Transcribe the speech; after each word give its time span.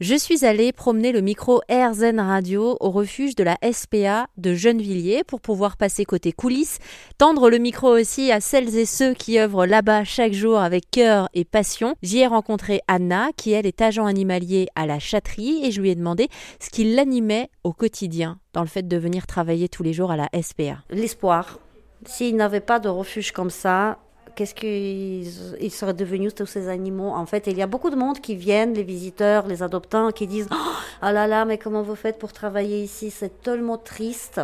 je 0.00 0.14
suis 0.14 0.46
allée 0.46 0.72
promener 0.72 1.12
le 1.12 1.20
micro 1.20 1.60
AirZen 1.68 2.20
Radio 2.20 2.78
au 2.80 2.90
refuge 2.90 3.34
de 3.34 3.44
la 3.44 3.58
SPA 3.70 4.28
de 4.38 4.54
Gennevilliers 4.54 5.24
pour 5.24 5.42
pouvoir 5.42 5.76
passer 5.76 6.06
côté 6.06 6.32
coulisses, 6.32 6.78
tendre 7.18 7.50
le 7.50 7.58
micro 7.58 7.88
aussi 7.88 8.32
à 8.32 8.40
celles 8.40 8.78
et 8.78 8.86
ceux 8.86 9.12
qui 9.12 9.38
œuvrent 9.38 9.66
là-bas 9.66 10.04
chaque 10.04 10.32
jour 10.32 10.58
avec 10.58 10.90
cœur 10.90 11.28
et 11.34 11.44
passion. 11.44 11.96
J'y 12.02 12.20
ai 12.20 12.26
rencontré 12.26 12.80
Anna, 12.88 13.28
qui 13.36 13.52
elle 13.52 13.66
est 13.66 13.82
agent 13.82 14.06
animalier 14.06 14.68
à 14.74 14.86
la 14.86 14.98
chatterie, 14.98 15.66
et 15.66 15.70
je 15.70 15.82
lui 15.82 15.90
ai 15.90 15.94
demandé 15.94 16.28
ce 16.60 16.70
qui 16.70 16.94
l'animait 16.94 17.50
au 17.62 17.74
quotidien 17.74 18.38
dans 18.54 18.62
le 18.62 18.68
fait 18.68 18.88
de 18.88 18.96
venir 18.96 19.26
travailler 19.26 19.68
tous 19.68 19.82
les 19.82 19.92
jours 19.92 20.10
à 20.10 20.16
la 20.16 20.30
SPA. 20.42 20.78
L'espoir. 20.88 21.58
S'il 22.06 22.36
n'avait 22.36 22.60
pas 22.60 22.78
de 22.78 22.88
refuge 22.88 23.32
comme 23.32 23.50
ça, 23.50 23.98
qu'est-ce 24.34 24.54
qu'ils 24.54 25.70
seraient 25.70 25.94
devenus 25.94 26.34
tous 26.34 26.46
ces 26.46 26.68
animaux 26.68 27.10
En 27.10 27.26
fait, 27.26 27.46
il 27.46 27.56
y 27.56 27.62
a 27.62 27.66
beaucoup 27.66 27.90
de 27.90 27.96
monde 27.96 28.20
qui 28.20 28.34
viennent, 28.36 28.74
les 28.74 28.82
visiteurs, 28.82 29.46
les 29.46 29.62
adoptants, 29.62 30.10
qui 30.10 30.26
disent 30.26 30.48
oh, 30.50 30.72
ah 31.02 31.12
là 31.12 31.26
là, 31.26 31.44
mais 31.44 31.58
comment 31.58 31.82
vous 31.82 31.94
faites 31.94 32.18
pour 32.18 32.32
travailler 32.32 32.82
ici? 32.82 33.10
C'est 33.10 33.42
tellement 33.42 33.78
triste. 33.78 34.40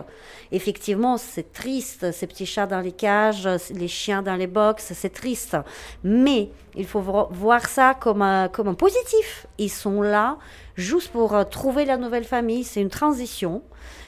Effectivement, 0.52 1.16
c'est 1.16 1.52
triste. 1.52 2.12
Ces 2.12 2.26
petits 2.26 2.46
chats 2.46 2.66
dans 2.66 2.80
les 2.80 2.92
cages, 2.92 3.48
les 3.74 3.88
chiens 3.88 4.22
dans 4.22 4.36
les 4.36 4.46
box, 4.46 4.92
c'est 4.94 5.12
triste. 5.12 5.56
Mais 6.04 6.50
il 6.74 6.86
faut 6.86 7.00
voir 7.00 7.66
ça 7.68 7.94
comme 7.94 8.22
un, 8.22 8.48
comme 8.48 8.68
un 8.68 8.74
positif. 8.74 9.46
Ils 9.58 9.70
sont 9.70 10.02
là 10.02 10.38
juste 10.76 11.10
pour 11.10 11.34
euh, 11.34 11.44
trouver 11.44 11.84
la 11.84 11.96
nouvelle 11.96 12.24
famille. 12.24 12.64
C'est 12.64 12.80
une 12.80 12.90
transition. 12.90 13.62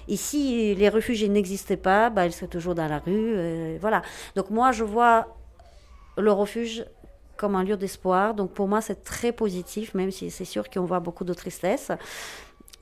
Ici, 0.09 0.75
les 0.75 0.89
réfugiés 0.89 1.29
n'existaient 1.29 1.77
pas, 1.77 2.09
bah, 2.09 2.27
ils 2.27 2.33
sont 2.33 2.47
toujours 2.47 2.75
dans 2.75 2.89
la 2.89 2.99
rue. 2.99 3.35
Euh, 3.37 3.79
voilà. 3.81 4.03
Donc 4.37 4.51
moi, 4.51 4.73
je 4.73 4.85
vois 4.85 5.38
le 6.19 6.33
refuge 6.33 6.85
comme 7.37 7.55
un 7.55 7.65
lieu 7.65 7.77
d'espoir. 7.77 8.35
Donc 8.35 8.53
pour 8.53 8.69
moi, 8.69 8.83
c'est 8.83 9.03
très 9.05 9.33
positif, 9.33 9.95
même 9.95 10.11
si 10.11 10.31
c'est 10.31 10.45
sûr 10.45 10.69
qu'on 10.69 10.85
voit 10.85 11.01
beaucoup 11.01 11.25
de 11.25 11.33
tristesse. 11.33 11.91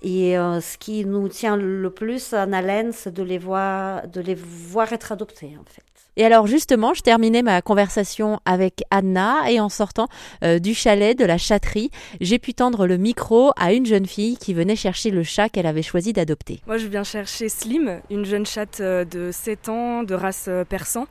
Et 0.02 0.36
euh, 0.36 0.60
ce 0.60 0.76
qui 0.76 1.04
nous 1.04 1.28
tient 1.28 1.56
le 1.56 1.90
plus 1.90 2.34
en 2.34 2.52
haleine, 2.52 2.92
c'est 2.92 3.14
de 3.14 3.22
les 3.22 3.38
voir, 3.38 4.06
de 4.08 4.20
les 4.20 4.34
voir 4.34 4.92
être 4.92 5.12
adoptés, 5.12 5.56
en 5.60 5.64
fait. 5.64 5.82
Et 6.18 6.24
alors 6.24 6.46
justement, 6.46 6.94
je 6.94 7.02
terminais 7.02 7.42
ma 7.42 7.60
conversation 7.60 8.40
avec 8.46 8.84
Anna 8.90 9.50
et 9.50 9.60
en 9.60 9.68
sortant 9.68 10.08
euh, 10.42 10.58
du 10.58 10.72
chalet 10.72 11.18
de 11.18 11.26
la 11.26 11.36
chatterie, 11.36 11.90
j'ai 12.22 12.38
pu 12.38 12.54
tendre 12.54 12.86
le 12.86 12.96
micro 12.96 13.52
à 13.58 13.74
une 13.74 13.84
jeune 13.84 14.06
fille 14.06 14.38
qui 14.38 14.54
venait 14.54 14.76
chercher 14.76 15.10
le 15.10 15.22
chat 15.22 15.50
qu'elle 15.50 15.66
avait 15.66 15.82
choisi 15.82 16.14
d'adopter. 16.14 16.60
Moi, 16.66 16.78
je 16.78 16.86
viens 16.86 17.04
chercher 17.04 17.50
Slim, 17.50 18.00
une 18.08 18.24
jeune 18.24 18.46
chatte 18.46 18.80
euh, 18.80 19.04
de 19.04 19.30
7 19.30 19.68
ans 19.68 20.02
de 20.04 20.14
race 20.14 20.48
persan. 20.70 21.06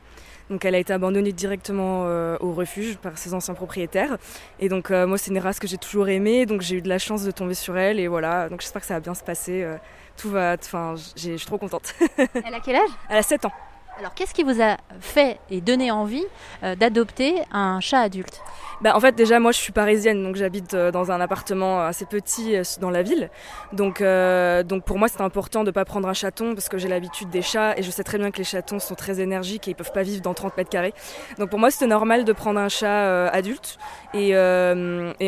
Donc 0.50 0.64
elle 0.64 0.74
a 0.74 0.78
été 0.78 0.92
abandonnée 0.92 1.32
directement 1.32 2.04
euh, 2.06 2.36
au 2.40 2.52
refuge 2.52 2.98
par 2.98 3.18
ses 3.18 3.34
anciens 3.34 3.54
propriétaires. 3.54 4.16
Et 4.60 4.68
donc 4.68 4.90
euh, 4.90 5.06
moi 5.06 5.18
c'est 5.18 5.30
une 5.30 5.38
race 5.38 5.58
que 5.58 5.66
j'ai 5.66 5.78
toujours 5.78 6.08
aimée, 6.08 6.46
donc 6.46 6.60
j'ai 6.60 6.76
eu 6.76 6.82
de 6.82 6.88
la 6.88 6.98
chance 6.98 7.24
de 7.24 7.30
tomber 7.30 7.54
sur 7.54 7.76
elle 7.76 7.98
et 7.98 8.06
voilà. 8.06 8.48
Donc 8.48 8.60
j'espère 8.60 8.82
que 8.82 8.86
ça 8.86 8.94
va 8.94 9.00
bien 9.00 9.14
se 9.14 9.24
passer. 9.24 9.62
Euh, 9.62 9.76
tout 10.16 10.30
va, 10.30 10.56
enfin 10.58 10.94
je 11.16 11.36
suis 11.36 11.46
trop 11.46 11.58
contente. 11.58 11.94
elle 12.18 12.54
a 12.54 12.60
quel 12.60 12.76
âge? 12.76 12.90
Elle 13.08 13.18
a 13.18 13.22
7 13.22 13.44
ans. 13.44 13.52
Alors 13.98 14.14
qu'est-ce 14.14 14.34
qui 14.34 14.44
vous 14.44 14.62
a 14.62 14.76
fait 15.00 15.38
et 15.50 15.62
donné 15.62 15.90
envie 15.90 16.24
d'adopter 16.62 17.42
un 17.50 17.80
chat 17.80 18.00
adulte? 18.00 18.42
Bah, 18.82 18.94
en 18.94 19.00
fait, 19.00 19.14
déjà, 19.14 19.40
moi, 19.40 19.52
je 19.52 19.58
suis 19.58 19.72
parisienne, 19.72 20.22
donc 20.22 20.36
j'habite 20.36 20.74
euh, 20.74 20.90
dans 20.90 21.10
un 21.10 21.20
appartement 21.20 21.80
assez 21.80 22.04
petit 22.04 22.56
euh, 22.56 22.62
dans 22.80 22.90
la 22.90 23.02
ville. 23.02 23.30
Donc, 23.72 24.00
euh, 24.00 24.62
pour 24.84 24.98
moi, 24.98 25.08
c'est 25.08 25.22
important 25.22 25.60
de 25.60 25.66
ne 25.66 25.70
pas 25.70 25.84
prendre 25.84 26.08
un 26.08 26.12
chaton 26.12 26.54
parce 26.54 26.68
que 26.68 26.76
j'ai 26.76 26.88
l'habitude 26.88 27.30
des 27.30 27.42
chats 27.42 27.78
et 27.78 27.82
je 27.82 27.90
sais 27.90 28.04
très 28.04 28.18
bien 28.18 28.30
que 28.30 28.38
les 28.38 28.44
chatons 28.44 28.78
sont 28.78 28.94
très 28.94 29.20
énergiques 29.20 29.66
et 29.68 29.70
ils 29.70 29.74
peuvent 29.74 29.92
pas 29.92 30.02
vivre 30.02 30.20
dans 30.20 30.34
30 30.34 30.56
mètres 30.56 30.70
carrés. 30.70 30.92
Donc 31.38 31.50
pour 31.50 31.58
moi, 31.58 31.70
c'était 31.70 31.86
normal 31.86 32.24
de 32.24 32.32
prendre 32.32 32.60
un 32.60 32.68
chat 32.68 33.28
adulte 33.28 33.78
et, 34.14 34.34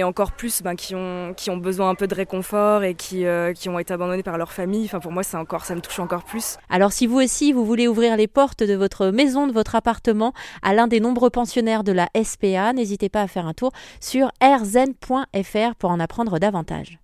encore 0.04 0.32
plus 0.32 0.62
ben, 0.62 0.74
qui, 0.74 0.94
ont, 0.94 1.56
besoin 1.56 1.90
un 1.90 1.94
peu 1.94 2.06
de 2.06 2.14
réconfort 2.14 2.84
et 2.84 2.94
qui, 2.94 3.24
qui 3.54 3.68
ont 3.68 3.78
été 3.78 3.92
abandonnés 3.94 4.22
par 4.22 4.38
leur 4.38 4.52
famille. 4.52 4.84
Enfin, 4.84 5.00
pour 5.00 5.12
moi, 5.12 5.22
encore, 5.34 5.64
ça 5.64 5.74
me 5.74 5.80
touche 5.80 5.98
encore 5.98 6.24
plus. 6.24 6.58
Alors, 6.70 6.92
si 6.92 7.06
vous 7.06 7.20
aussi, 7.20 7.52
vous 7.52 7.64
voulez 7.64 7.88
ouvrir 7.88 8.16
les 8.16 8.28
portes 8.28 8.62
de 8.62 8.74
votre 8.74 9.08
maison, 9.08 9.46
de 9.46 9.52
votre 9.52 9.74
appartement 9.74 10.32
à 10.62 10.74
l'un 10.74 10.86
des 10.86 11.00
nombreux 11.00 11.30
pensionnaires 11.30 11.84
de 11.84 11.92
la 11.92 12.08
SPA, 12.22 12.72
n'hésitez 12.72 13.08
pas 13.08 13.22
à 13.22 13.26
un 13.46 13.54
tour 13.54 13.72
sur 14.00 14.30
rzen.fr 14.42 15.74
pour 15.78 15.90
en 15.90 16.00
apprendre 16.00 16.38
davantage. 16.38 16.98